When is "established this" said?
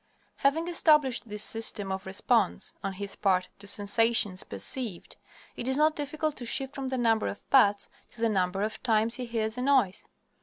0.67-1.43